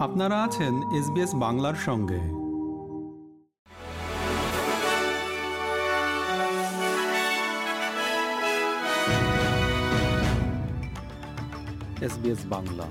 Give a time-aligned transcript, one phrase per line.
[0.00, 2.20] আপনারা আছেন এসবিএস বাংলার সঙ্গে।
[12.04, 12.86] এসবিএস বাংলা।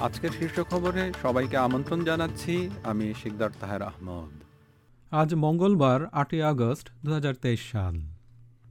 [0.00, 4.42] আজকের শীর্ষ খবরে সবাইকে আমন্ত্রণ জানাচ্ছি আমি শিকদার তাহের আহমদ।
[5.10, 8.00] আজ মঙ্গলবার আটই আগস্ট দু হাজার তেইশ সাল।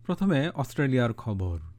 [0.06, 1.73] প্রথমে অস্ট্রেলিয়ার খবর।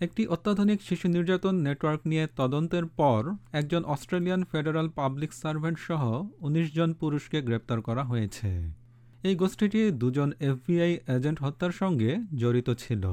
[0.00, 6.74] একটি অত্যাধুনিক শিশু নির্যাতন নেটওয়ার্ক নিয়ে তদন্তের পর একজন অস্ট্রেলিয়ান ফেডারাল পাবলিক সার্ভেন্ট সহ ১৯
[6.74, 8.72] জন পুরুষকে গ্রেপ্তার করা হয়েছে।
[9.22, 13.04] এই গোষ্ঠীটি দুজন এফবিআই এজেন্ট হত্যার সঙ্গে জড়িত ছিল।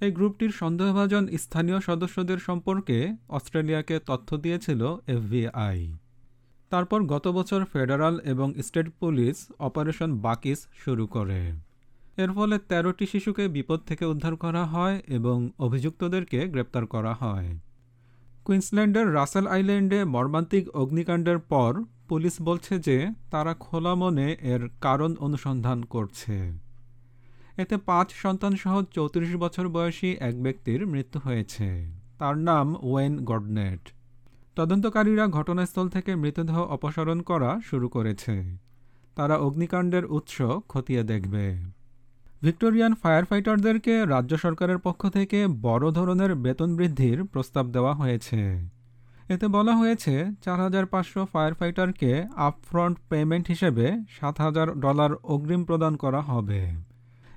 [0.00, 5.92] এই গ্রুপটির সন্দেহভাজন স্থানীয় সদস্যদের সম্পর্কে অস্ট্রেলিয়াকে তথ্য দিয়েছিল এফবিআই।
[6.70, 11.71] তারপর গত বছর ফেডারাল এবং স্টেট পুলিশ অপারেশন বাকিস শুরু করে।
[12.16, 17.58] এর ফলে তেরোটি শিশুকে বিপদ থেকে উদ্ধার করা হয় এবং অভিযুক্তদেরকে গ্রেপ্তার করা হয়।
[18.44, 25.82] কুইন্সল্যান্ডের রাসেল আইল্যান্ডে মর্মান্তিক অগ্নিকাণ্ডের পর পুলিশ বলছে যে তারা খোলা মনে এর কারণ অনুসন্ধান
[25.82, 26.52] করছে।
[27.56, 33.80] এতে পাঁচ সন্তানসহ চৌত্রিশ বছর বয়সী এক ব্যক্তির মৃত্যু হয়েছে। তার নাম ওয়েন গডনেট।
[34.56, 38.56] তদন্তকারীরা ঘটনাস্থল থেকে মৃতদেহ অপসারণ করা শুরু করেছে।
[39.16, 41.81] তারা অগ্নিকাণ্ডের উৎস খতিয়ে দেখবে।
[42.42, 48.40] ভিক্টোরিয়ান ফায়ার ফাইটারদেরকে রাজ্য সরকারের পক্ষ থেকে বড় ধরনের বেতন বৃদ্ধির প্রস্তাব দেওয়া হয়েছে।
[49.28, 55.64] এতে বলা হয়েছে, চার হাজার পাঁচশো ফায়ার ফাইটারকে আপফ্রন্ট পেমেন্ট হিসেবে সাত হাজার ডলার অগ্রিম
[55.64, 56.60] প্রদান করা হবে।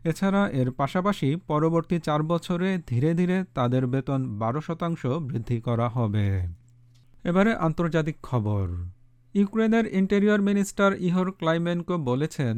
[0.03, 6.27] এছাড়া এর পাশাপাশি পরবর্তী চার বছরে ধীরে ধীরে তাদের বেতন বারো শতাংশ বৃদ্ধি করা হবে।
[7.23, 8.65] এবারে আন্তর্জাতিক খবর।
[9.35, 12.55] ইউক্রেনের ইন্টেরিয়র মিনিস্টার ইহর ক্লাইমেনকো বলেছেন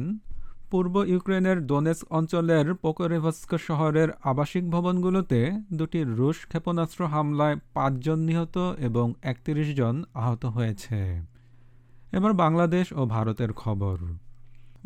[0.70, 9.14] পূর্ব ইউক্রেনের দোনেস অঞ্চলের পোকোরেভস্ক শহরের আবাসিক ভবনগুলোতে দুটি রুশ ক্ষেপণাস্ত্র হামলায় পাঁচজন নিহত এবং
[9.22, 11.22] একত্রিশ জন আহত হয়েছে।
[12.12, 13.98] এবার বাংলাদেশ ও ভারতের খবর।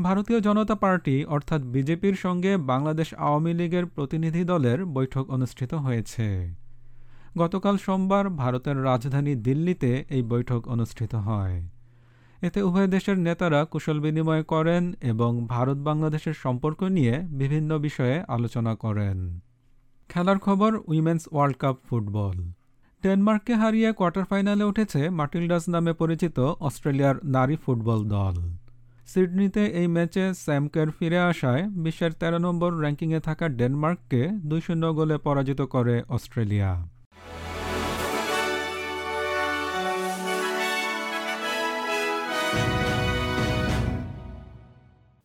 [0.03, 6.55] ভারতীয় জনতা পার্টি অর্থাৎ বিজেপির সঙ্গে বাংলাদেশ আওয়ামী লীগের প্রতিনিধি দলের বৈঠক অনুষ্ঠিত হয়েছে।
[7.39, 11.63] গতকাল সোমবার ভারতের রাজধানী দিল্লিতে এই বৈঠক অনুষ্ঠিত হয়।
[12.43, 18.75] এতে উভয় দেশের নেতারা কুশল বিনিময় করেন এবং ভারত বাংলাদেশের সম্পর্ক নিয়ে বিভিন্ন বিষয়ে আলোচনা
[18.75, 19.41] করেন।
[20.11, 22.37] খেলার খবর, উইমেন্স ওয়ার্ল্ড কাপ ফুটবল।
[23.03, 28.37] ডেনমার্ককে হারিয়ে কোয়ার্টার ফাইনালে উঠেছে মার্টিলডাস নামে পরিচিত অস্ট্রেলিয়ার নারী ফুটবল দল।
[29.07, 35.17] সিডনিতে এই ম্যাচে স্যামকের ফিরে আসায় বিশ্বের তেরো নম্বর র্যাঙ্কিংয়ে থাকা ডেনমার্ককে দুই শূন্য গোলে
[35.19, 36.71] পরাজিত করে অস্ট্রেলিয়া।